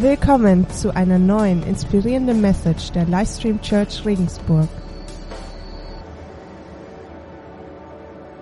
[0.00, 4.66] Willkommen zu einer neuen inspirierenden Message der Livestream Church Regensburg.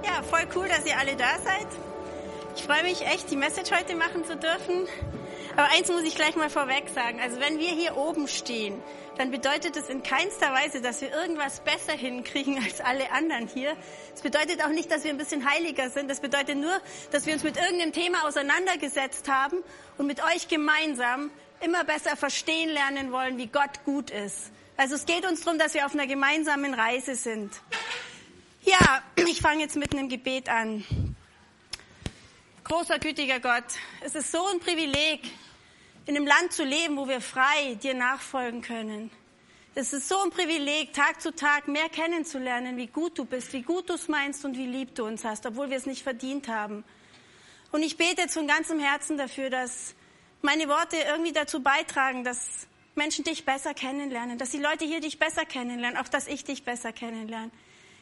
[0.05, 1.67] Ja, voll cool, dass ihr alle da seid.
[2.55, 4.87] Ich freue mich echt, die Message heute machen zu dürfen.
[5.57, 7.19] Aber eins muss ich gleich mal vorweg sagen.
[7.21, 8.75] Also wenn wir hier oben stehen,
[9.17, 13.73] dann bedeutet es in keinster Weise, dass wir irgendwas besser hinkriegen als alle anderen hier.
[14.15, 16.09] Es bedeutet auch nicht, dass wir ein bisschen heiliger sind.
[16.09, 16.71] Das bedeutet nur,
[17.11, 19.57] dass wir uns mit irgendeinem Thema auseinandergesetzt haben
[19.97, 24.51] und mit euch gemeinsam immer besser verstehen lernen wollen, wie Gott gut ist.
[24.77, 27.53] Also es geht uns darum, dass wir auf einer gemeinsamen Reise sind.
[28.63, 30.85] Ja, ich fange jetzt mit einem Gebet an.
[32.65, 33.65] Großer, gütiger Gott,
[34.03, 35.23] es ist so ein Privileg,
[36.07, 39.11] in einem Land zu leben, wo wir frei dir nachfolgen können.
[39.75, 43.63] Es ist so ein Privileg, Tag zu Tag mehr kennenzulernen, wie gut du bist, wie
[43.63, 46.49] gut du es meinst und wie lieb du uns hast, obwohl wir es nicht verdient
[46.49, 46.85] haben.
[47.71, 49.95] Und ich bete jetzt von ganzem Herzen dafür, dass
[50.43, 55.19] meine Worte irgendwie dazu beitragen, dass Menschen dich besser kennenlernen, dass die Leute hier dich
[55.19, 57.51] besser kennenlernen, auch dass ich dich besser kennenlerne.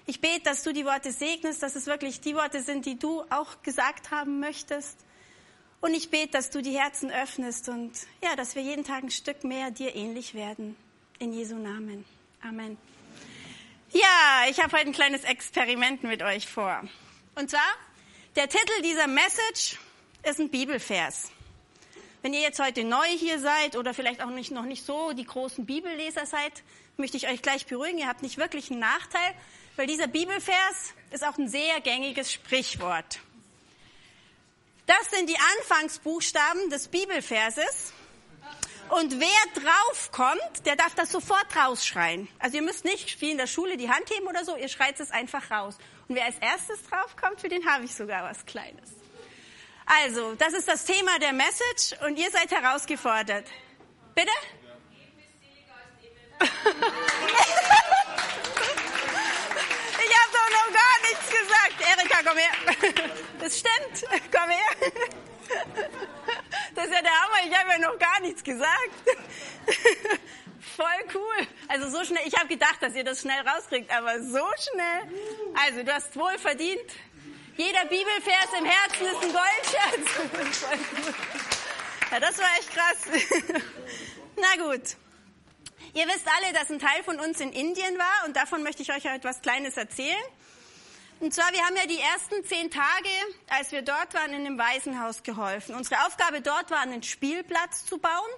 [0.07, 3.23] Ich bete, dass du die Worte segnest, dass es wirklich die Worte sind, die du
[3.31, 4.99] auch gesagt haben möchtest.
[5.81, 7.93] Und ich bete, dass du die Herzen öffnest und
[8.23, 10.77] ja, dass wir jeden Tag ein Stück mehr dir ähnlich werden.
[11.19, 12.05] In Jesu Namen.
[12.43, 12.79] Amen.
[13.91, 16.83] Ja, ich habe heute ein kleines Experiment mit euch vor.
[17.35, 17.61] Und zwar,
[18.37, 19.79] der Titel dieser Message
[20.23, 21.31] ist ein Bibelvers.
[22.27, 25.25] Wenn ihr jetzt heute neu hier seid oder vielleicht auch nicht, noch nicht so die
[25.25, 26.65] großen Bibelleser seid,
[26.97, 27.99] möchte ich euch gleich beruhigen.
[27.99, 29.33] Ihr habt nicht wirklich einen Nachteil,
[29.77, 33.21] weil dieser Bibelvers ist auch ein sehr gängiges Sprichwort.
[34.89, 37.93] Das sind die Anfangsbuchstaben des Bibelverses.
[38.89, 42.27] Und wer draufkommt, der darf das sofort rausschreien.
[42.41, 44.99] Also ihr müsst nicht wie in der Schule die Hand heben oder so, ihr schreit
[44.99, 45.79] es einfach raus.
[46.09, 49.06] Und wer als erstes draufkommt, für den habe ich sogar was Kleines.
[49.87, 53.47] Also, das ist das Thema der Message und ihr seid herausgefordert.
[54.17, 54.33] Bitte?
[56.41, 56.61] ich habe
[60.33, 61.81] doch noch gar nichts gesagt.
[61.81, 62.51] Erika, komm her.
[63.39, 64.05] Das stimmt.
[64.33, 64.71] Komm her.
[66.75, 67.47] Das ist ja der Hammer.
[67.47, 68.91] Ich habe ja noch gar nichts gesagt.
[70.77, 71.47] Voll cool.
[71.69, 72.27] Also so schnell.
[72.27, 75.09] Ich habe gedacht, dass ihr das schnell rauskriegt, aber so schnell.
[75.55, 76.93] Also du hast wohl verdient.
[77.57, 80.11] Jeder Bibelvers im Herzen ist ein Goldschatz.
[82.11, 82.97] Ja, das war echt krass.
[84.37, 84.97] Na gut.
[85.95, 88.93] Ihr wisst alle, dass ein Teil von uns in Indien war und davon möchte ich
[88.93, 90.23] euch etwas Kleines erzählen.
[91.21, 93.09] Und zwar, wir haben ja die ersten zehn Tage,
[93.49, 95.75] als wir dort waren, in dem Waisenhaus geholfen.
[95.75, 98.31] Unsere Aufgabe dort war, einen Spielplatz zu bauen.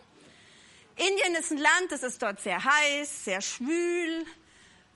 [0.94, 4.24] Indien ist ein Land, das ist dort sehr heiß, sehr schwül,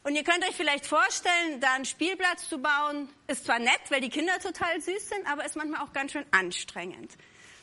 [0.04, 4.00] und ihr könnt euch vielleicht vorstellen, da einen Spielplatz zu bauen, ist zwar nett, weil
[4.00, 7.12] die Kinder total süß sind, aber ist manchmal auch ganz schön anstrengend.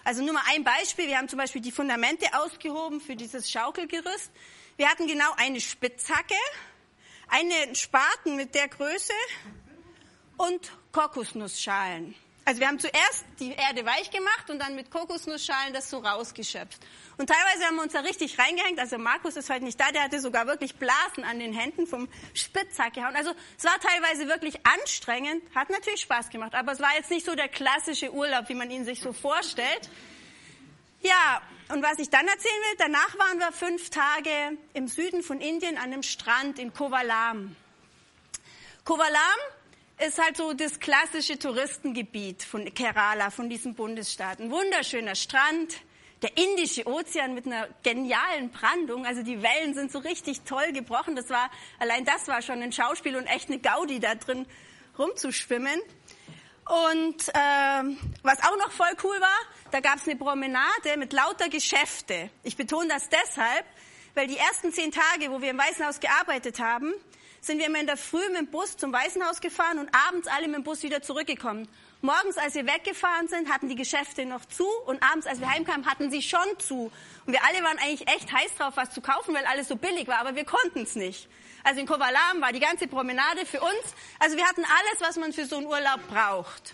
[0.06, 1.08] Also nur mal ein Beispiel.
[1.08, 4.32] Wir haben zum Beispiel die Fundamente ausgehoben für dieses Schaukelgerüst.
[4.78, 6.36] Wir hatten genau eine Spitzhacke,
[7.28, 9.14] einen Spaten mit der Größe
[10.38, 12.16] und Kokosnussschalen.
[12.50, 16.80] Also wir haben zuerst die Erde weich gemacht und dann mit Kokosnussschalen das so rausgeschöpft.
[17.20, 18.80] Und teilweise haben wir uns da richtig reingehängt.
[18.80, 22.10] Also Markus ist heute nicht da, der hatte sogar wirklich Blasen an den Händen vom
[22.34, 23.16] Spitzhack gehauen.
[23.16, 27.24] Also es war teilweise wirklich anstrengend, hat natürlich Spaß gemacht, aber es war jetzt nicht
[27.24, 29.88] so der klassische Urlaub, wie man ihn sich so vorstellt.
[31.04, 35.40] Ja, und was ich dann erzählen will, danach waren wir fünf Tage im Süden von
[35.40, 37.56] Indien an einem Strand in Kovalam.
[38.86, 39.40] Kovalam
[40.00, 44.40] ist halt so das klassische Touristengebiet von Kerala, von diesem Bundesstaat.
[44.40, 45.76] Ein wunderschöner Strand,
[46.22, 49.06] der Indische Ozean mit einer genialen Brandung.
[49.06, 51.16] Also die Wellen sind so richtig toll gebrochen.
[51.16, 51.50] Das war,
[51.80, 54.46] allein das war schon ein Schauspiel und echt eine Gaudi da drin
[54.98, 55.80] rumzuschwimmen.
[56.66, 57.84] Und äh,
[58.24, 59.40] was auch noch voll cool war,
[59.72, 62.30] da gab es eine Promenade mit lauter Geschäfte.
[62.44, 63.66] Ich betone das deshalb,
[64.14, 66.94] weil die ersten zehn Tage, wo wir im Weißen Haus gearbeitet haben,
[67.42, 70.28] sind wir immer in der Früh mit dem Bus zum Weißen Haus gefahren und abends
[70.28, 71.68] alle mit dem Bus wieder zurückgekommen.
[72.02, 75.86] Morgens, als wir weggefahren sind, hatten die Geschäfte noch zu und abends, als wir heimkamen,
[75.86, 76.92] hatten sie schon zu.
[77.26, 80.08] Und wir alle waren eigentlich echt heiß drauf, was zu kaufen, weil alles so billig
[80.08, 81.28] war, aber wir konnten es nicht.
[81.64, 83.96] Also in Kovalam war die ganze Promenade für uns.
[84.20, 86.74] Also wir hatten alles, was man für so einen Urlaub braucht.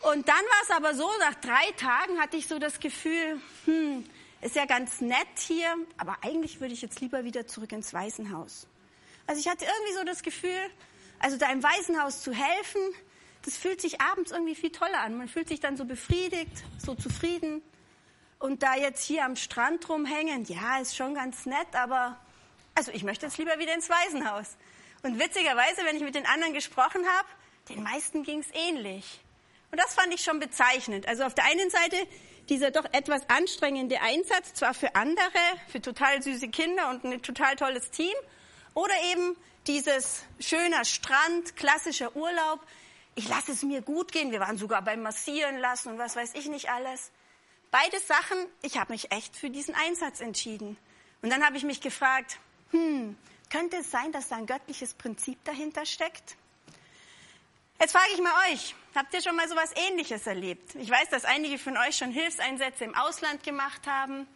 [0.00, 4.04] Und dann war es aber so, nach drei Tagen hatte ich so das Gefühl, hm,
[4.40, 8.66] ist ja ganz nett hier, aber eigentlich würde ich jetzt lieber wieder zurück ins Waisenhaus.
[9.26, 10.70] Also ich hatte irgendwie so das Gefühl,
[11.18, 12.80] also da im Waisenhaus zu helfen,
[13.44, 15.16] das fühlt sich abends irgendwie viel toller an.
[15.16, 17.62] Man fühlt sich dann so befriedigt, so zufrieden.
[18.38, 22.18] Und da jetzt hier am Strand rumhängen, ja, ist schon ganz nett, aber
[22.74, 24.56] also ich möchte jetzt lieber wieder ins Waisenhaus.
[25.02, 27.28] Und witzigerweise, wenn ich mit den anderen gesprochen habe,
[27.68, 29.20] den meisten ging es ähnlich.
[29.70, 31.08] Und das fand ich schon bezeichnend.
[31.08, 31.96] Also auf der einen Seite,
[32.48, 35.22] dieser doch etwas anstrengende Einsatz, zwar für andere,
[35.68, 38.14] für total süße Kinder und ein total tolles Team,
[38.76, 39.34] oder eben
[39.66, 42.60] dieses schöner Strand, klassischer Urlaub.
[43.14, 44.30] Ich lasse es mir gut gehen.
[44.32, 47.10] Wir waren sogar beim Massieren lassen und was weiß ich nicht alles.
[47.70, 50.76] Beide Sachen, ich habe mich echt für diesen Einsatz entschieden.
[51.22, 52.38] Und dann habe ich mich gefragt,
[52.70, 53.16] hm,
[53.48, 56.36] könnte es sein, dass da ein göttliches Prinzip dahinter steckt?
[57.80, 60.74] Jetzt frage ich mal euch, habt ihr schon mal so etwas Ähnliches erlebt?
[60.74, 64.28] Ich weiß, dass einige von euch schon Hilfseinsätze im Ausland gemacht haben.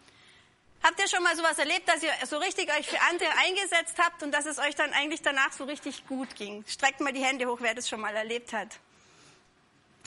[0.83, 3.97] Habt ihr schon mal so etwas erlebt, dass ihr so richtig euch für andere eingesetzt
[3.99, 6.65] habt und dass es euch dann eigentlich danach so richtig gut ging?
[6.67, 8.69] Streckt mal die Hände hoch, wer das schon mal erlebt hat.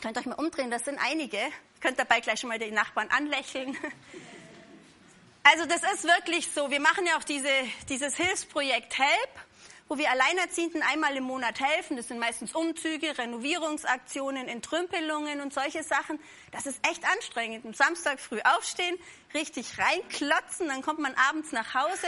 [0.02, 1.40] Könnt euch mal umdrehen, das sind einige.
[1.80, 3.78] Könnt dabei gleich schon mal den Nachbarn anlächeln.
[5.46, 6.72] Also das ist wirklich so.
[6.72, 7.50] Wir machen ja auch diese,
[7.90, 9.30] dieses Hilfsprojekt HELP
[9.88, 11.98] wo wir Alleinerziehenden einmal im Monat helfen.
[11.98, 16.20] Das sind meistens Umzüge, Renovierungsaktionen, Entrümpelungen und solche Sachen.
[16.52, 17.66] Das ist echt anstrengend.
[17.66, 18.98] Am Samstag früh aufstehen,
[19.34, 22.08] richtig reinklotzen, dann kommt man abends nach Hause.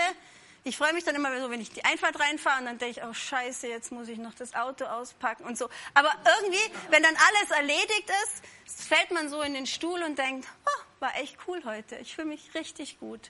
[0.68, 3.06] Ich freue mich dann immer so, wenn ich die Einfahrt reinfahre und dann denke ich,
[3.06, 5.70] oh Scheiße, jetzt muss ich noch das Auto auspacken und so.
[5.94, 10.48] Aber irgendwie, wenn dann alles erledigt ist, fällt man so in den Stuhl und denkt,
[10.66, 11.98] oh, war echt cool heute.
[11.98, 13.30] Ich fühle mich richtig gut.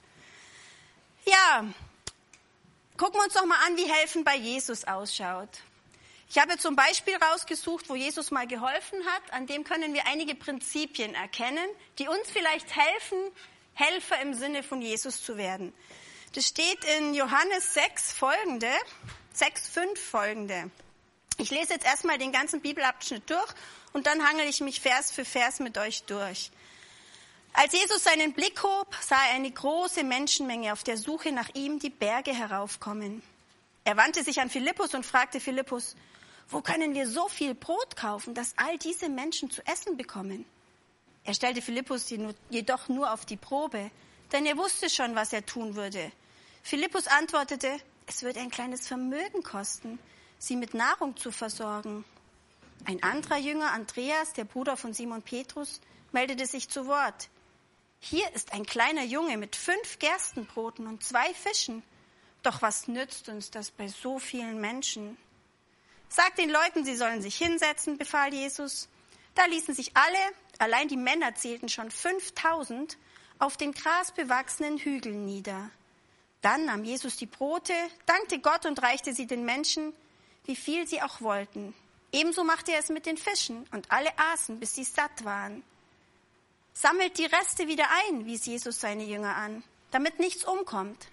[1.25, 1.65] Ja,
[2.97, 5.50] Gucken wir uns doch mal an, wie helfen bei Jesus ausschaut.
[6.30, 9.33] Ich habe zum Beispiel rausgesucht, wo Jesus mal geholfen hat.
[9.33, 11.68] An dem können wir einige Prinzipien erkennen,
[12.00, 13.18] die uns vielleicht helfen,
[13.74, 15.74] Helfer im Sinne von Jesus zu werden.
[16.33, 18.71] Das steht in Johannes 6 folgende,
[19.33, 20.71] 6, 5 folgende.
[21.38, 23.53] Ich lese jetzt erstmal den ganzen Bibelabschnitt durch
[23.91, 26.50] und dann hangel ich mich Vers für Vers mit euch durch.
[27.57, 31.80] Als Jesus seinen Blick hob, sah er eine große Menschenmenge auf der Suche nach ihm
[31.80, 33.24] die Berge heraufkommen.
[33.86, 35.96] Er wandte sich an Philippus und fragte Philippus,
[36.50, 40.44] wo können wir so viel Brot kaufen, dass all diese Menschen zu essen bekommen?
[41.24, 42.13] Er stellte Philippus
[42.50, 43.90] jedoch nur auf die Probe,
[44.34, 46.12] denn er wusste schon, was er tun würde.
[46.62, 49.98] Philippus antwortete, es wird ein kleines Vermögen kosten,
[50.40, 52.04] sie mit Nahrung zu versorgen.
[52.84, 55.80] Ein anderer Jünger, Andreas, der Bruder von Simon Petrus,
[56.12, 57.30] meldete sich zu Wort.
[58.07, 61.81] Hier ist ein kleiner Junge mit fünf Gerstenbroten und zwei Fischen.
[62.44, 65.18] Doch was nützt uns das bei so vielen Menschen?
[66.07, 68.90] Sagt den Leuten, sie sollen sich hinsetzen, befahl Jesus.
[69.34, 70.19] Da ließen sich alle,
[70.60, 72.96] allein die Männer zählten schon 5000,
[73.40, 75.72] auf den grasbewachsenen Hügeln nieder.
[76.42, 77.74] Dann nahm Jesus die Brote,
[78.06, 79.94] dankte Gott und reichte sie den Menschen,
[80.44, 81.74] wie viel sie auch wollten.
[82.12, 85.63] Ebenso machte er es mit den Fischen, und alle aßen, bis sie satt waren.
[86.77, 91.07] Sammelt die Reste wieder ein, wies Jesus seine Jünger an, damit nichts umkommt.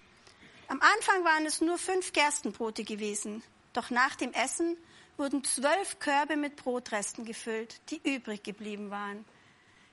[0.67, 4.76] Am Anfang waren es nur fünf Gerstenbrote gewesen, doch nach dem Essen
[5.17, 9.25] wurden zwölf Körbe mit Brotresten gefüllt, die übrig geblieben waren.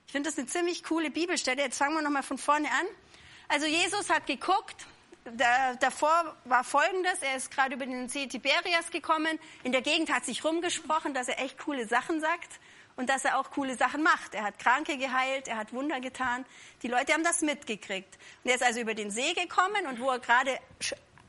[0.06, 1.62] Ich finde das eine ziemlich coole Bibelstelle.
[1.62, 2.86] Jetzt fangen wir nochmal von vorne an.
[3.46, 4.86] Also Jesus hat geguckt,
[5.36, 9.38] da, davor war Folgendes, er ist gerade über den See Tiberias gekommen.
[9.62, 12.58] In der Gegend hat sich rumgesprochen, dass er echt coole Sachen sagt
[13.00, 14.34] und dass er auch coole Sachen macht.
[14.34, 16.44] Er hat Kranke geheilt, er hat Wunder getan.
[16.82, 18.18] Die Leute haben das mitgekriegt.
[18.44, 20.58] Und er ist also über den See gekommen und wo er gerade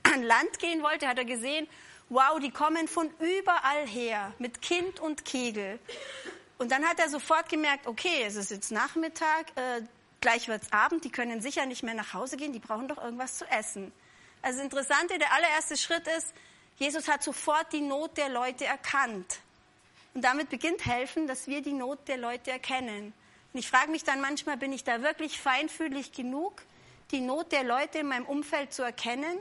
[0.04, 1.70] an Land gehen wollte, hat er gesehen,
[2.10, 5.80] wow, die kommen von überall her mit Kind und Kegel.
[6.58, 9.82] Und dann hat er sofort gemerkt, okay, es ist jetzt Nachmittag, äh,
[10.20, 13.38] gleich wird's Abend, die können sicher nicht mehr nach Hause gehen, die brauchen doch irgendwas
[13.38, 13.94] zu essen.
[14.42, 16.34] Also Interessante, der allererste Schritt ist,
[16.76, 19.40] Jesus hat sofort die Not der Leute erkannt.
[20.14, 23.14] Und damit beginnt helfen, dass wir die Not der Leute erkennen.
[23.54, 26.64] Und ich frage mich dann manchmal, bin ich da wirklich feinfühlig genug,
[27.12, 29.38] die Not der Leute in meinem Umfeld zu erkennen?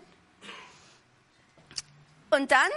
[2.30, 2.70] Und dann,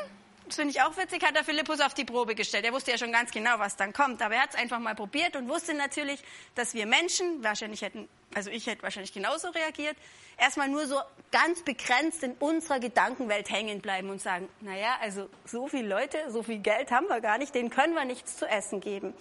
[0.45, 2.65] das finde ich auch witzig, hat er Philippus auf die Probe gestellt.
[2.65, 4.95] Er wusste ja schon ganz genau, was dann kommt, aber er hat es einfach mal
[4.95, 6.21] probiert und wusste natürlich,
[6.55, 9.95] dass wir Menschen, wahrscheinlich hätten, also ich hätte wahrscheinlich genauso reagiert,
[10.37, 10.99] erstmal nur so
[11.31, 16.43] ganz begrenzt in unserer Gedankenwelt hängen bleiben und sagen, naja, also so viele Leute, so
[16.43, 19.13] viel Geld haben wir gar nicht, denen können wir nichts zu essen geben.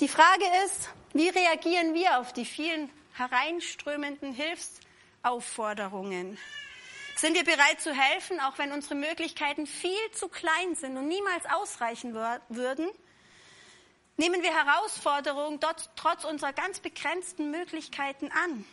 [0.00, 6.38] Die Frage ist, wie reagieren wir auf die vielen hereinströmenden Hilfsaufforderungen?
[7.18, 11.46] Sind wir bereit zu helfen, auch wenn unsere Möglichkeiten viel zu klein sind und niemals
[11.46, 12.88] ausreichen würden?
[14.16, 18.64] Nehmen wir Herausforderungen dort, trotz unserer ganz begrenzten Möglichkeiten an?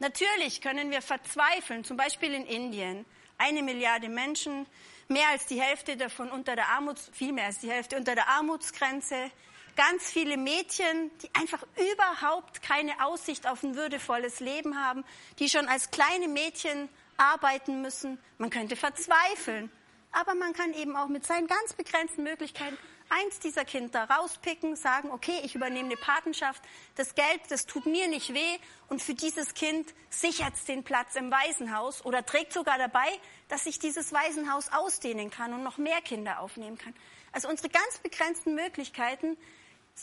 [0.00, 3.04] Natürlich können wir verzweifeln, zum Beispiel in Indien.
[3.36, 4.66] Eine Milliarde Menschen,
[5.06, 8.26] mehr als die Hälfte davon unter der Armuts, viel mehr als die Hälfte unter der
[8.26, 9.30] Armutsgrenze.
[9.78, 15.04] Ganz viele Mädchen, die einfach überhaupt keine Aussicht auf ein würdevolles Leben haben,
[15.38, 18.18] die schon als kleine Mädchen arbeiten müssen.
[18.38, 19.70] Man könnte verzweifeln.
[20.10, 22.76] Aber man kann eben auch mit seinen ganz begrenzten Möglichkeiten
[23.08, 26.60] eins dieser Kinder rauspicken, sagen, okay, ich übernehme eine Patenschaft,
[26.96, 28.58] das Geld, das tut mir nicht weh
[28.88, 33.06] und für dieses Kind sichert es den Platz im Waisenhaus oder trägt sogar dabei,
[33.48, 36.94] dass ich dieses Waisenhaus ausdehnen kann und noch mehr Kinder aufnehmen kann.
[37.30, 39.36] Also unsere ganz begrenzten Möglichkeiten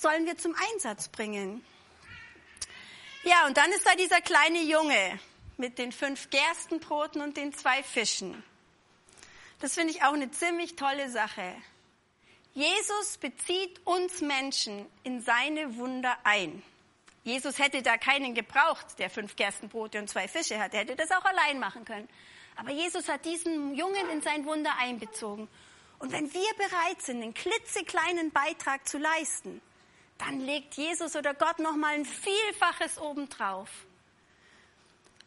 [0.01, 1.65] sollen wir zum Einsatz bringen.
[3.23, 5.19] Ja, und dann ist da dieser kleine Junge
[5.57, 8.43] mit den fünf Gerstenbroten und den zwei Fischen.
[9.59, 11.55] Das finde ich auch eine ziemlich tolle Sache.
[12.53, 16.61] Jesus bezieht uns Menschen in seine Wunder ein.
[17.23, 20.73] Jesus hätte da keinen gebraucht, der fünf Gerstenbrote und zwei Fische hat.
[20.73, 22.07] Er hätte das auch allein machen können.
[22.55, 25.47] Aber Jesus hat diesen Jungen in sein Wunder einbezogen.
[25.97, 29.61] Und wenn wir bereit sind, einen klitzekleinen Beitrag zu leisten,
[30.17, 33.69] dann legt Jesus oder Gott noch mal ein Vielfaches obendrauf.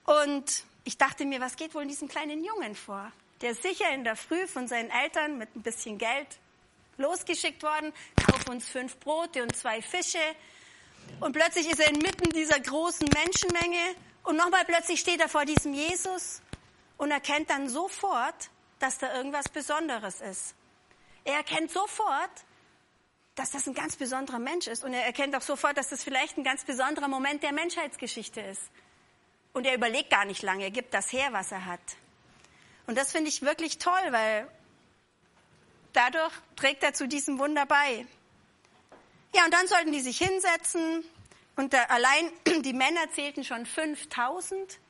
[0.05, 3.13] Und ich dachte mir, was geht wohl in diesem kleinen Jungen vor?
[3.43, 6.39] Der sicher in der Früh von seinen Eltern mit ein bisschen Geld
[6.97, 10.19] losgeschickt worden, kauf uns fünf Brote und zwei Fische.
[11.21, 15.73] Und plötzlich ist er inmitten dieser großen Menschenmenge und nochmal plötzlich steht er vor diesem
[15.73, 16.43] Jesus
[16.97, 20.55] und erkennt dann sofort, dass da irgendwas Besonderes ist.
[21.25, 22.31] Er erkennt sofort,
[23.39, 26.37] dass das ein ganz besonderer Mensch ist und er erkennt auch sofort, dass das vielleicht
[26.37, 28.63] ein ganz besonderer Moment der Menschheitsgeschichte ist.
[29.53, 31.81] Und er überlegt gar nicht lange, er gibt das her, was er hat.
[32.89, 34.49] Und das finde ich wirklich toll, weil
[35.93, 38.07] dadurch trägt er zu diesem Wunder bei.
[39.35, 41.05] Ja, und dann sollten die sich hinsetzen
[41.55, 44.81] und da allein die Männer zählten schon 5000.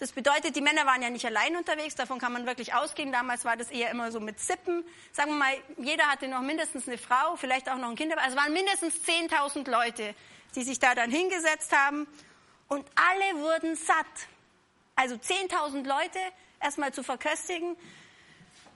[0.00, 3.12] Das bedeutet, die Männer waren ja nicht allein unterwegs, davon kann man wirklich ausgehen.
[3.12, 4.82] Damals war das eher immer so mit Zippen.
[5.12, 8.16] Sagen wir mal, jeder hatte noch mindestens eine Frau, vielleicht auch noch ein Kind.
[8.16, 10.14] Also es waren mindestens 10.000 Leute,
[10.54, 12.06] die sich da dann hingesetzt haben
[12.68, 14.06] und alle wurden satt.
[14.96, 16.18] Also 10.000 Leute
[16.62, 17.76] erstmal zu verköstigen.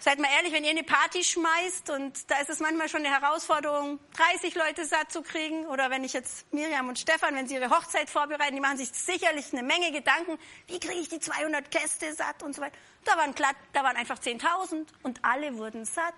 [0.04, 3.22] Seid mal ehrlich, wenn ihr eine Party schmeißt und da ist es manchmal schon eine
[3.22, 5.64] Herausforderung, 30 Leute satt zu kriegen.
[5.64, 8.90] Oder wenn ich jetzt Miriam und Stefan, wenn sie ihre Hochzeit vorbereiten, die machen sich
[8.90, 12.76] sicherlich eine Menge Gedanken, wie kriege ich die 200 Gäste satt und so weiter.
[13.06, 16.12] Da waren, glatt, da waren einfach 10.000 und alle wurden satt.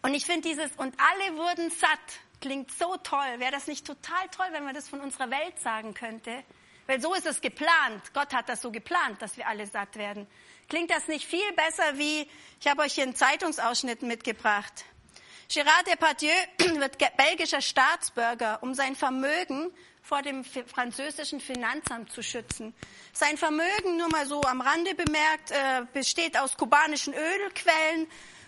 [0.00, 2.00] Und ich finde dieses und alle wurden satt
[2.40, 3.40] klingt so toll.
[3.40, 6.44] Wäre das nicht total toll, wenn man das von unserer Welt sagen könnte?
[6.86, 8.12] Weil so ist es geplant.
[8.12, 10.26] Gott hat das so geplant, dass wir alle satt werden.
[10.68, 12.28] Klingt das nicht viel besser wie,
[12.60, 14.84] ich habe euch hier einen Zeitungsausschnitt mitgebracht.
[15.48, 19.70] Gérard Depardieu wird belgischer Staatsbürger, um sein Vermögen
[20.02, 22.74] vor dem französischen Finanzamt zu schützen.
[23.12, 28.06] Sein Vermögen, nur mal so am Rande bemerkt, äh, besteht aus kubanischen Ölquellen,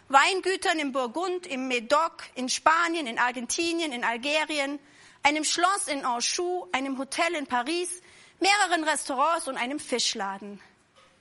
[0.09, 4.78] Weingütern im Burgund, im Medoc, in Spanien, in Argentinien, in Algerien,
[5.23, 8.02] einem Schloss in Anjou, einem Hotel in Paris,
[8.40, 10.61] mehreren Restaurants und einem Fischladen.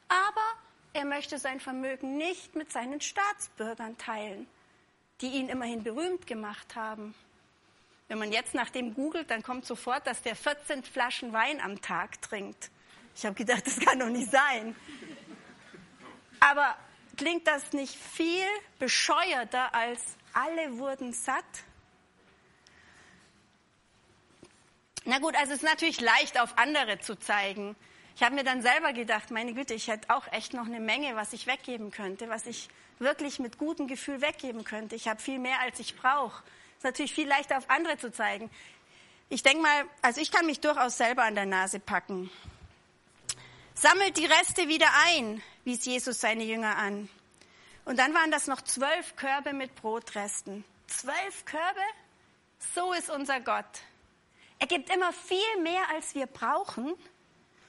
[0.08, 0.42] Aber
[0.94, 4.48] er möchte sein Vermögen nicht mit seinen Staatsbürgern teilen,
[5.22, 7.16] die ihn immerhin berühmt gemacht haben.
[8.08, 11.82] Wenn man jetzt nach dem googelt, dann kommt sofort, dass der 14 Flaschen Wein am
[11.82, 12.70] Tag trinkt.
[13.16, 14.76] Ich habe gedacht, das kann doch nicht sein.
[16.40, 16.76] Aber
[17.18, 18.46] Klingt das nicht viel
[18.78, 20.02] bescheuerter als
[20.34, 21.46] alle wurden satt?
[25.06, 27.76] Na gut, also es ist natürlich leicht, auf andere zu zeigen.
[28.16, 31.16] Ich habe mir dann selber gedacht, meine Güte, ich hätte auch echt noch eine Menge,
[31.16, 34.96] was ich weggeben könnte, was ich wirklich mit gutem Gefühl weggeben könnte.
[34.96, 36.42] Ich habe viel mehr, als ich brauche.
[36.72, 38.50] Es ist natürlich viel leichter, auf andere zu zeigen.
[39.30, 42.32] Ich denke mal, also ich kann mich durchaus selber an der Nase packen.
[43.76, 47.10] Sammelt die Reste wieder ein, wies Jesus seine Jünger an.
[47.84, 50.64] Und dann waren das noch zwölf Körbe mit Brotresten.
[50.88, 51.82] Zwölf Körbe?
[52.74, 53.66] So ist unser Gott.
[54.60, 56.94] Er gibt immer viel mehr, als wir brauchen.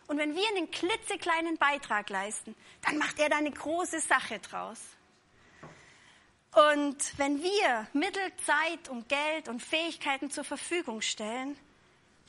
[0.07, 4.79] Und wenn wir einen klitzekleinen Beitrag leisten, dann macht er da eine große Sache draus.
[6.55, 11.59] Und wenn wir Mittel, Zeit und Geld und Fähigkeiten zur Verfügung stellen,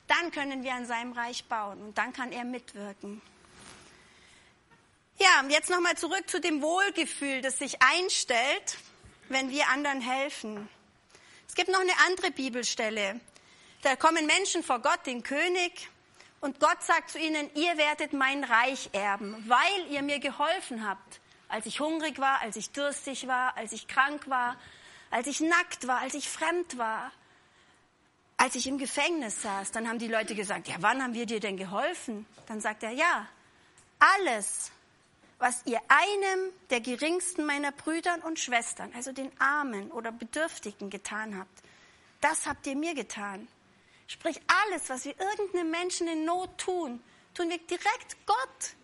[0.07, 3.21] dann können wir an seinem Reich bauen und dann kann er mitwirken.
[5.19, 8.77] Ja, jetzt nochmal zurück zu dem Wohlgefühl, das sich einstellt,
[9.29, 10.69] wenn wir anderen helfen.
[11.47, 13.19] Es gibt noch eine andere Bibelstelle.
[13.81, 15.89] Da kommen Menschen vor Gott, den König,
[16.39, 21.19] und Gott sagt zu ihnen, ihr werdet mein Reich erben, weil ihr mir geholfen habt,
[21.49, 24.55] als ich hungrig war, als ich durstig war, als ich krank war,
[25.09, 27.11] als ich nackt war, als ich fremd war,
[28.35, 29.71] als ich im Gefängnis saß.
[29.71, 32.27] Dann haben die Leute gesagt, ja, wann haben wir dir denn geholfen?
[32.45, 33.27] Dann sagt er, ja,
[33.97, 34.71] alles,
[35.39, 41.37] was ihr einem der geringsten meiner Brüder und Schwestern, also den Armen oder Bedürftigen getan
[41.39, 41.63] habt,
[42.21, 43.47] das habt ihr mir getan.
[44.07, 48.75] Sprich, alles, was wir irgendeinem Menschen in Not tun, tun wir direkt Gott.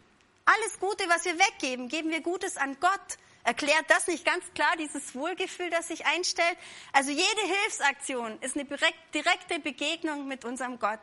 [0.46, 4.74] Alles Gute, was wir weggeben, geben wir Gutes an Gott, Erklärt das nicht ganz klar
[4.78, 6.58] dieses Wohlgefühl, das sich einstellt?
[6.94, 8.66] Also jede Hilfsaktion ist eine
[9.14, 11.02] direkte Begegnung mit unserem Gott.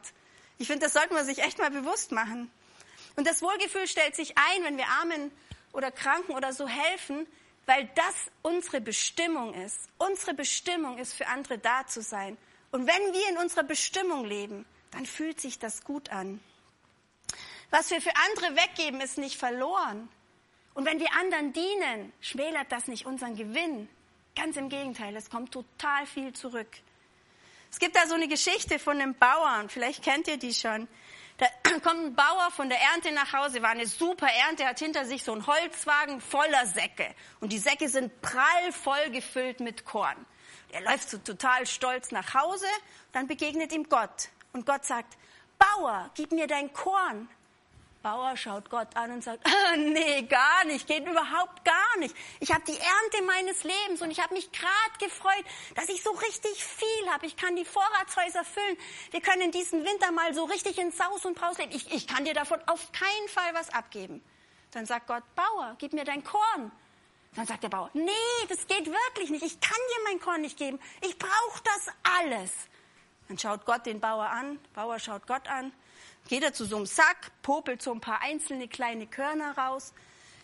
[0.57, 2.51] Ich finde, das sollte man sich echt mal bewusst machen.
[3.17, 5.31] Und das Wohlgefühl stellt sich ein, wenn wir Armen
[5.73, 7.27] oder Kranken oder so helfen,
[7.67, 9.79] weil das unsere Bestimmung ist.
[9.99, 12.39] Unsere Bestimmung ist, für andere da zu sein.
[12.71, 16.41] Und wenn wir in unserer Bestimmung leben, dann fühlt sich das gut an.
[17.71, 20.09] Was wir für andere weggeben, ist nicht verloren.
[20.75, 23.89] Und wenn wir anderen dienen, schmälert das nicht unseren Gewinn.
[24.37, 26.69] Ganz im Gegenteil, es kommt total viel zurück.
[27.71, 30.89] Es gibt da so eine Geschichte von einem Bauern, vielleicht kennt ihr die schon.
[31.39, 31.47] Da
[31.83, 35.23] kommt ein Bauer von der Ernte nach Hause, war eine super Ernte, hat hinter sich
[35.23, 37.15] so einen Holzwagen voller Säcke.
[37.41, 40.27] Und die Säcke sind prall voll gefüllt mit Korn.
[40.73, 42.67] Er läuft so total stolz nach Hause,
[43.13, 44.29] dann begegnet ihm Gott.
[44.53, 45.17] Und Gott sagt,
[45.59, 47.29] Bauer, gib mir dein Korn.
[48.03, 52.15] Bauer schaut Gott an und sagt, ah, nee, gar nicht, geht überhaupt gar nicht.
[52.41, 56.11] Ich habe die Ernte meines Lebens und ich habe mich gerade gefreut, dass ich so
[56.11, 57.27] richtig viel habe.
[57.27, 58.77] Ich kann die Vorratshäuser füllen.
[59.11, 61.73] Wir können diesen Winter mal so richtig in Saus und Braus leben.
[61.73, 64.23] Ich, ich kann dir davon auf keinen Fall was abgeben.
[64.71, 66.73] Dann sagt Gott, Bauer, gib mir dein Korn.
[67.37, 68.11] Dann sagt der Bauer, nee,
[68.49, 69.45] das geht wirklich nicht.
[69.45, 70.81] Ich kann dir mein Korn nicht geben.
[71.01, 72.51] Ich brauche das alles.
[73.29, 75.73] Dann schaut Gott den Bauer an, Bauer schaut Gott an,
[76.29, 79.93] geht er zu so einem Sack, popelt so ein paar einzelne kleine Körner raus,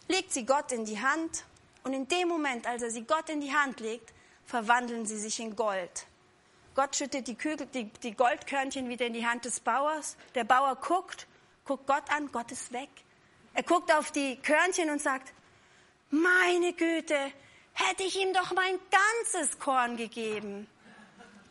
[0.06, 1.44] legt sie Gott in die Hand
[1.82, 4.12] und in dem Moment, als er sie Gott in die Hand legt,
[4.44, 6.06] verwandeln sie sich in Gold.
[6.76, 10.16] Gott schüttet die, Kügel, die, die Goldkörnchen wieder in die Hand des Bauers.
[10.36, 11.26] Der Bauer guckt,
[11.64, 12.90] guckt Gott an, Gott ist weg.
[13.54, 15.32] Er guckt auf die Körnchen und sagt,
[16.10, 17.32] meine Güte,
[17.72, 20.66] hätte ich ihm doch mein ganzes Korn gegeben.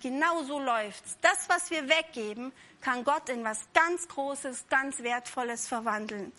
[0.01, 1.17] Genau so läuft's.
[1.21, 6.31] Das, was wir weggeben, kann Gott in was ganz Großes, ganz Wertvolles verwandeln.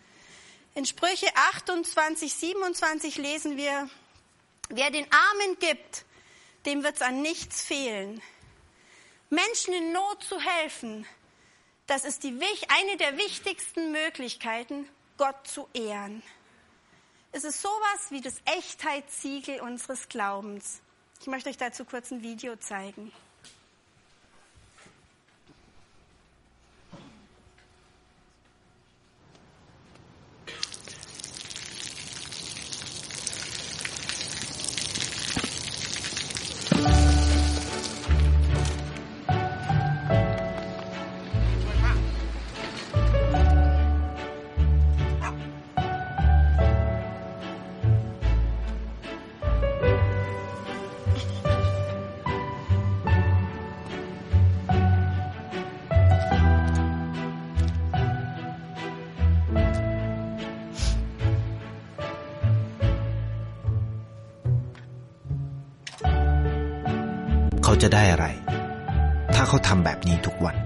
[0.75, 3.89] In Sprüche 28, 27 lesen wir,
[4.69, 6.05] wer den Armen gibt,
[6.67, 8.21] dem wird's an nichts fehlen.
[9.31, 11.07] Menschen in Not zu helfen,
[11.87, 16.23] das ist die, eine der wichtigsten Möglichkeiten, Gott zu ehren.
[17.37, 20.81] Es ist sowas wie das Echtheitssiegel unseres Glaubens.
[21.21, 23.13] Ich möchte euch dazu kurz ein Video zeigen.
[67.87, 68.27] จะได้อะไร
[69.35, 70.57] ถ้าเขาทำแบบนี้ทุกวัน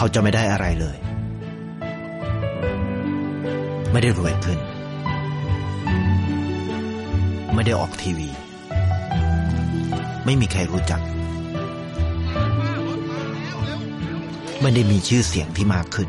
[0.00, 0.98] เขาจะไม่ได้อะไรเลย
[3.92, 4.58] ไม่ได้รวยขึ้น
[7.54, 8.28] ไม่ได้ออกทีวี
[10.24, 11.00] ไม่มีใครรู้จัก
[14.62, 16.08] ไม่ได้มีชื่อเสียงที่มากขึ้น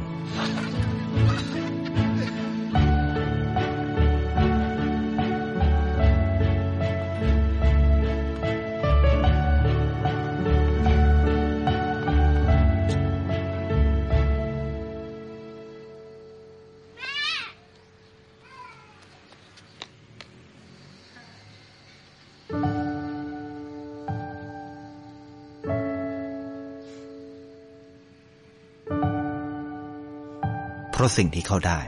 [30.99, 31.79] ราะสิ่งที่เขาได้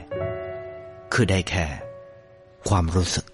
[1.13, 1.65] คือได้แค่
[2.69, 3.25] ความรู้สึก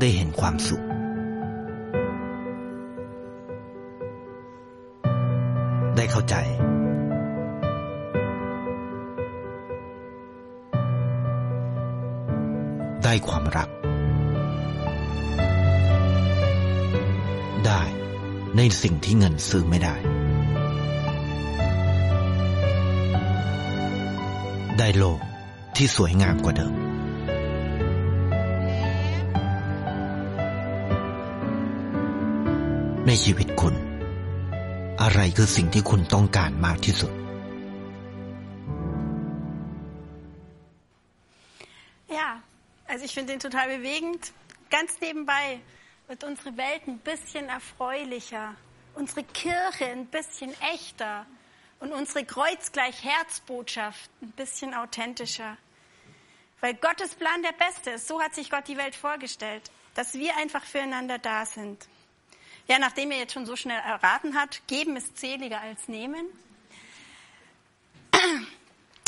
[0.00, 0.84] ได้เห็นความสุข
[5.96, 6.34] ได้เข้าใจ
[13.04, 13.79] ได้ความรัก
[18.56, 19.94] ในสิ่งที่เงินซื้อไม่ได้
[24.78, 25.20] ได้โลก
[25.76, 26.74] ที่สวยงามกว่าเดิม
[33.06, 33.74] ในชีวิตคุณ
[35.02, 37.12] อะไรคือสิ่งที่คุณต้องการมากที่สุด
[42.18, 42.28] Ja,
[42.90, 44.22] also ich finde den total bewegend.
[44.74, 45.46] Ganz nebenbei
[46.10, 48.56] wird unsere Welt ein bisschen erfreulicher,
[48.96, 51.24] unsere Kirche ein bisschen echter
[51.78, 55.56] und unsere kreuzgleich Herzbotschaft ein bisschen authentischer.
[56.60, 58.08] Weil Gottes Plan der beste ist.
[58.08, 61.86] So hat sich Gott die Welt vorgestellt, dass wir einfach füreinander da sind.
[62.66, 66.26] Ja, nachdem ihr jetzt schon so schnell erraten habt, geben ist zähliger als nehmen.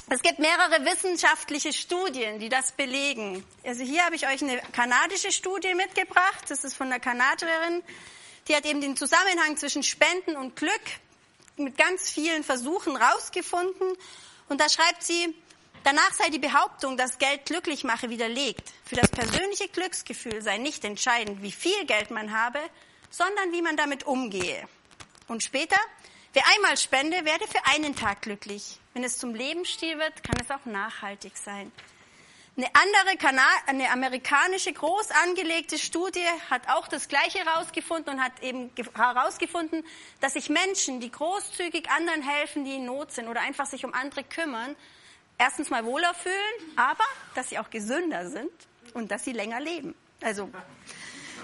[0.09, 3.45] Es gibt mehrere wissenschaftliche Studien, die das belegen.
[3.65, 6.45] Also hier habe ich euch eine kanadische Studie mitgebracht.
[6.49, 7.83] Das ist von einer Kanadierin.
[8.49, 10.83] Die hat eben den Zusammenhang zwischen Spenden und Glück
[11.57, 13.93] mit ganz vielen Versuchen rausgefunden.
[14.49, 15.35] Und da schreibt sie,
[15.85, 18.73] danach sei die Behauptung, dass Geld glücklich mache, widerlegt.
[18.85, 22.59] Für das persönliche Glücksgefühl sei nicht entscheidend, wie viel Geld man habe,
[23.11, 24.69] sondern wie man damit umgehe.
[25.29, 25.79] Und später,
[26.33, 28.79] wer einmal spende, werde für einen Tag glücklich.
[28.95, 31.73] Wenn es zum Lebensstil wird, kann es auch nachhaltig sein.
[32.55, 38.43] Eine andere Kana eine amerikanische groß angelegte Studie hat auch das Gleiche herausgefunden und hat
[38.43, 39.83] eben herausgefunden,
[40.21, 43.95] dass sich Menschen, die großzügig anderen helfen, die in Not sind oder einfach sich um
[43.95, 44.77] andere kümmern,
[45.39, 48.53] erstens mal wohler fühlen, aber dass sie auch gesünder sind
[48.93, 49.95] und dass sie länger leben.
[50.21, 50.51] Also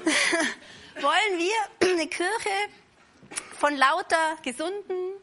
[0.95, 2.51] wollen wir eine Kirche
[3.59, 5.15] von lauter gesunden,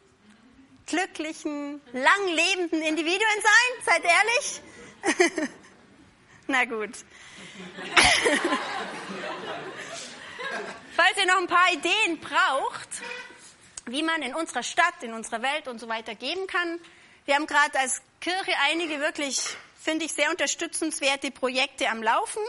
[0.85, 3.83] glücklichen, langlebenden Individuen sein?
[3.85, 5.49] Seid ehrlich?
[6.47, 6.91] Na gut.
[10.95, 12.89] Falls ihr noch ein paar Ideen braucht,
[13.85, 16.79] wie man in unserer Stadt, in unserer Welt und so weiter geben kann,
[17.25, 19.41] wir haben gerade als Kirche einige wirklich,
[19.81, 22.41] finde ich, sehr unterstützenswerte Projekte am Laufen.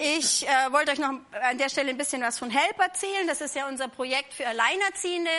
[0.00, 1.10] Ich äh, wollte euch noch
[1.42, 3.26] an der Stelle ein bisschen was von Help erzählen.
[3.26, 5.30] Das ist ja unser Projekt für Alleinerziehende.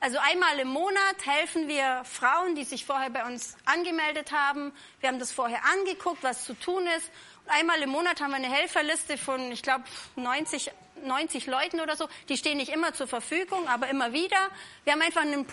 [0.00, 4.72] Also einmal im Monat helfen wir Frauen, die sich vorher bei uns angemeldet haben.
[4.98, 7.12] Wir haben das vorher angeguckt, was zu tun ist.
[7.44, 9.84] Und einmal im Monat haben wir eine Helferliste von, ich glaube,
[10.16, 10.72] 90,
[11.04, 12.08] 90 Leuten oder so.
[12.28, 14.48] Die stehen nicht immer zur Verfügung, aber immer wieder.
[14.82, 15.46] Wir haben einfach einen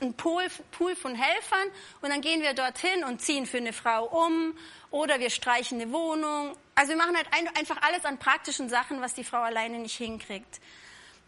[0.00, 1.68] ein Pool, Pool von Helfern
[2.00, 4.56] und dann gehen wir dorthin und ziehen für eine Frau um
[4.90, 6.56] oder wir streichen eine Wohnung.
[6.74, 9.96] Also wir machen halt ein, einfach alles an praktischen Sachen, was die Frau alleine nicht
[9.96, 10.60] hinkriegt.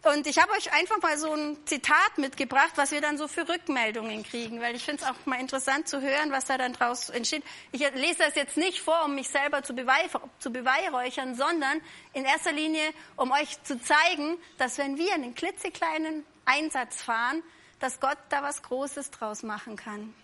[0.02, 3.46] Und ich habe euch einfach mal so ein Zitat mitgebracht, was wir dann so für
[3.46, 7.10] Rückmeldungen kriegen, weil ich finde es auch mal interessant zu hören, was da dann draus
[7.10, 7.44] entsteht.
[7.70, 9.74] Ich lese das jetzt nicht vor, um mich selber zu,
[10.38, 11.82] zu beweihräuchern, sondern
[12.14, 17.42] in erster Linie, um euch zu zeigen, dass wenn wir einen klitzekleinen Einsatz fahren,
[17.80, 20.14] dass Gott da was Großes draus machen kann.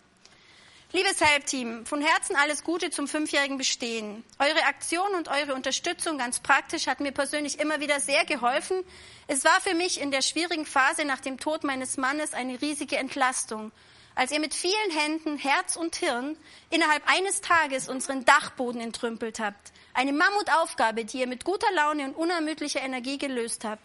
[0.92, 4.22] Liebes Help-Team, von Herzen alles Gute zum fünfjährigen Bestehen.
[4.38, 8.84] Eure Aktion und eure Unterstützung ganz praktisch hat mir persönlich immer wieder sehr geholfen.
[9.26, 12.98] Es war für mich in der schwierigen Phase nach dem Tod meines Mannes eine riesige
[12.98, 13.72] Entlastung,
[14.14, 16.36] als ihr mit vielen Händen, Herz und Hirn
[16.70, 19.72] innerhalb eines Tages unseren Dachboden entrümpelt habt.
[19.92, 23.82] Eine Mammutaufgabe, die ihr mit guter Laune und unermüdlicher Energie gelöst habt.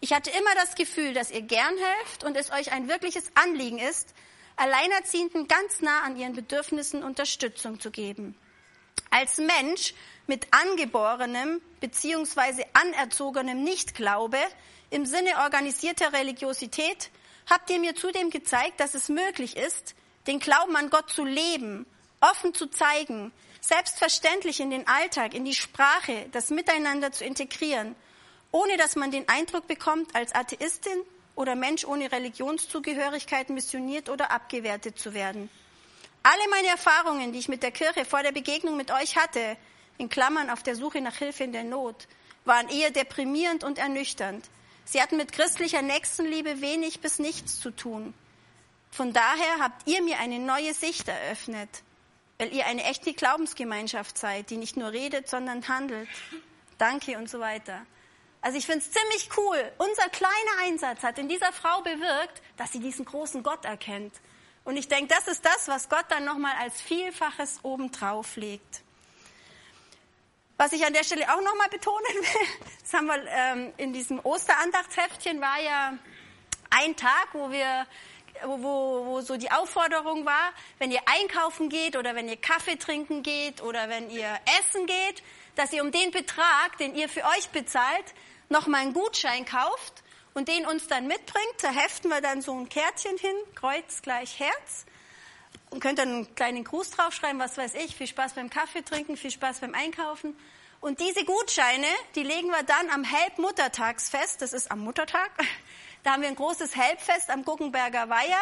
[0.00, 3.78] Ich hatte immer das Gefühl, dass ihr gern helft und es euch ein wirkliches Anliegen
[3.78, 4.14] ist,
[4.56, 8.36] Alleinerziehenden ganz nah an ihren Bedürfnissen Unterstützung zu geben.
[9.10, 9.94] Als Mensch
[10.26, 12.64] mit angeborenem bzw.
[12.72, 14.38] anerzogenem Nichtglaube
[14.90, 17.10] im Sinne organisierter Religiosität
[17.48, 19.94] habt ihr mir zudem gezeigt, dass es möglich ist,
[20.26, 21.86] den Glauben an Gott zu leben,
[22.20, 27.96] offen zu zeigen, selbstverständlich in den Alltag, in die Sprache, das Miteinander zu integrieren–
[28.50, 31.02] ohne dass man den Eindruck bekommt, als Atheistin
[31.34, 35.50] oder Mensch ohne Religionszugehörigkeit missioniert oder abgewertet zu werden.
[36.22, 39.56] Alle meine Erfahrungen, die ich mit der Kirche vor der Begegnung mit euch hatte,
[39.98, 42.08] in Klammern auf der Suche nach Hilfe in der Not,
[42.44, 44.48] waren eher deprimierend und ernüchternd.
[44.84, 48.14] Sie hatten mit christlicher Nächstenliebe wenig bis nichts zu tun.
[48.90, 51.68] Von daher habt ihr mir eine neue Sicht eröffnet,
[52.38, 56.08] weil ihr eine echte Glaubensgemeinschaft seid, die nicht nur redet, sondern handelt.
[56.78, 57.84] Danke und so weiter.
[58.40, 59.72] Also ich finde es ziemlich cool.
[59.78, 64.14] Unser kleiner Einsatz hat in dieser Frau bewirkt, dass sie diesen großen Gott erkennt.
[64.64, 68.82] Und ich denke, das ist das, was Gott dann nochmal als Vielfaches obendrauf legt.
[70.56, 72.48] Was ich an der Stelle auch nochmal betonen will,
[72.82, 75.98] das haben wir ähm, in diesem Osterandachtsheftchen war ja
[76.70, 77.86] ein Tag, wo wir
[78.44, 82.76] wo, wo, wo so die Aufforderung war, wenn ihr einkaufen geht oder wenn ihr Kaffee
[82.76, 85.22] trinken geht oder wenn ihr essen geht,
[85.56, 88.04] dass ihr um den Betrag, den ihr für euch bezahlt,
[88.48, 90.02] nochmal einen Gutschein kauft
[90.34, 94.38] und den uns dann mitbringt, da heften wir dann so ein Kärtchen hin, Kreuz gleich
[94.38, 94.86] Herz.
[95.70, 99.16] Und könnt dann einen kleinen Gruß draufschreiben, was weiß ich, viel Spaß beim Kaffee trinken,
[99.16, 100.36] viel Spaß beim Einkaufen.
[100.80, 105.30] Und diese Gutscheine, die legen wir dann am Help-Muttertagsfest, das ist am Muttertag.
[106.04, 108.38] Da haben wir ein großes Helpfest am Guggenberger Weiher.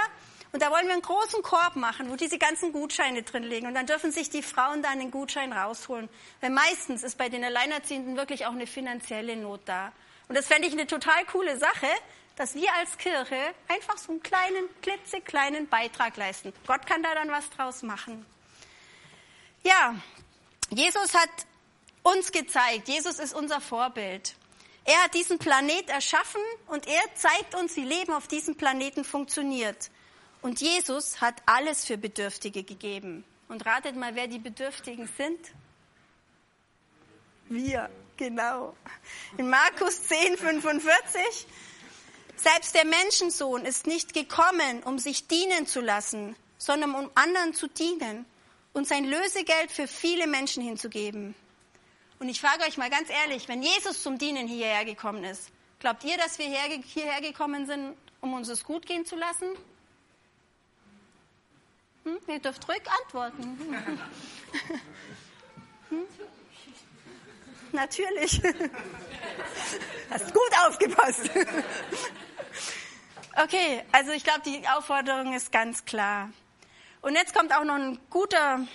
[0.56, 3.66] Und da wollen wir einen großen Korb machen, wo diese ganzen Gutscheine drin liegen.
[3.66, 6.08] Und dann dürfen sich die Frauen dann den Gutschein rausholen.
[6.40, 9.92] Weil meistens ist bei den Alleinerziehenden wirklich auch eine finanzielle Not da.
[10.28, 11.88] Und das fände ich eine total coole Sache,
[12.36, 13.36] dass wir als Kirche
[13.68, 16.54] einfach so einen kleinen, klitzekleinen Beitrag leisten.
[16.66, 18.24] Gott kann da dann was draus machen.
[19.62, 19.94] Ja,
[20.70, 21.28] Jesus hat
[22.02, 24.34] uns gezeigt, Jesus ist unser Vorbild.
[24.86, 29.90] Er hat diesen Planet erschaffen und er zeigt uns, wie Leben auf diesem Planeten funktioniert.
[30.42, 33.25] Und Jesus hat alles für Bedürftige gegeben.
[33.49, 35.38] Und ratet mal, wer die Bedürftigen sind?
[37.49, 38.75] Wir, genau.
[39.37, 41.46] In Markus 10, 45
[42.37, 47.66] selbst der Menschensohn ist nicht gekommen, um sich dienen zu lassen, sondern um anderen zu
[47.66, 48.27] dienen
[48.72, 51.35] und sein Lösegeld für viele Menschen hinzugeben.
[52.18, 56.05] Und ich frage euch mal ganz ehrlich, wenn Jesus zum Dienen hierher gekommen ist, glaubt
[56.05, 59.46] ihr, dass wir hierher gekommen sind, um uns es gut gehen zu lassen?
[62.06, 62.18] Hm?
[62.28, 63.58] Ihr dürft ruhig antworten.
[65.88, 66.04] Hm?
[67.72, 68.40] Natürlich.
[70.10, 71.30] Hast gut aufgepasst.
[73.42, 76.30] Okay, also ich glaube, die Aufforderung ist ganz klar.
[77.02, 78.66] Und jetzt kommt auch noch ein guter,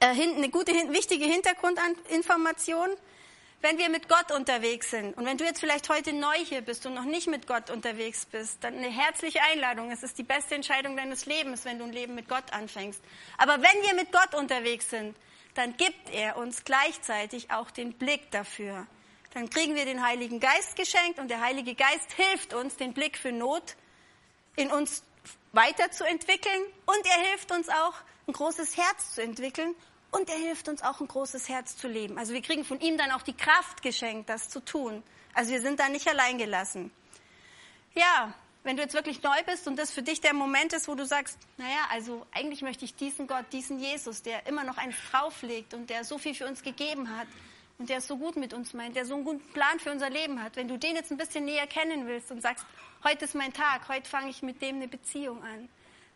[0.00, 2.88] äh, eine gute, wichtige Hintergrundinformation.
[3.62, 6.86] Wenn wir mit Gott unterwegs sind und wenn du jetzt vielleicht heute neu hier bist
[6.86, 9.90] und noch nicht mit Gott unterwegs bist, dann eine herzliche Einladung.
[9.90, 13.02] Es ist die beste Entscheidung deines Lebens, wenn du ein Leben mit Gott anfängst.
[13.36, 15.14] Aber wenn wir mit Gott unterwegs sind,
[15.54, 18.86] dann gibt er uns gleichzeitig auch den Blick dafür
[19.34, 23.16] dann kriegen wir den Heiligen Geist geschenkt und der Heilige Geist hilft uns, den Blick
[23.16, 23.76] für Not
[24.56, 25.04] in uns
[25.52, 27.94] weiterzuentwickeln und er hilft uns auch,
[28.26, 29.74] ein großes Herz zu entwickeln
[30.10, 32.18] und er hilft uns auch, ein großes Herz zu leben.
[32.18, 35.02] Also wir kriegen von ihm dann auch die Kraft geschenkt, das zu tun.
[35.34, 36.90] Also wir sind da nicht allein gelassen.
[37.94, 40.94] Ja, wenn du jetzt wirklich neu bist und das für dich der Moment ist, wo
[40.94, 44.96] du sagst, naja, also eigentlich möchte ich diesen Gott, diesen Jesus, der immer noch eins
[45.10, 47.26] drauflegt und der so viel für uns gegeben hat,
[47.80, 50.10] und der es so gut mit uns meint, der so einen guten Plan für unser
[50.10, 52.66] Leben hat, wenn du den jetzt ein bisschen näher kennen willst und sagst,
[53.02, 55.66] heute ist mein Tag, heute fange ich mit dem eine Beziehung an,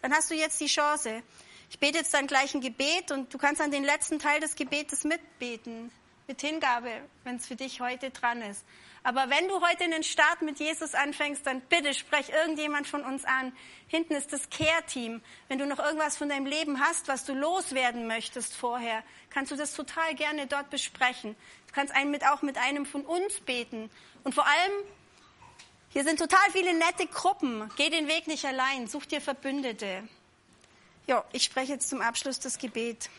[0.03, 1.23] dann hast du jetzt die Chance.
[1.71, 4.57] Ich bete jetzt dann gleich ein Gebet und du kannst an den letzten Teil des
[4.57, 5.91] Gebetes mitbeten,
[6.27, 6.91] mit Hingabe,
[7.25, 8.65] wenn es für dich heute dran ist.
[9.07, 13.27] Aber wenn du heute einen Start mit Jesus anfängst, dann bitte sprech irgendjemand von uns
[13.27, 13.53] an.
[13.87, 15.21] Hinten ist das Care-Team.
[15.49, 19.57] Wenn du noch irgendwas von deinem Leben hast, was du loswerden möchtest vorher, kannst du
[19.57, 21.37] das total gerne dort besprechen.
[21.67, 23.91] Du kannst einen mit, auch mit einem von uns beten.
[24.23, 24.73] Und vor allem,
[25.91, 27.71] hier sind total viele nette Gruppen.
[27.77, 28.87] Geh den Weg nicht allein.
[28.87, 30.09] Such dir Verbündete.
[31.07, 33.11] Ja, ich spreche jetzt zum Abschluss das Gebet.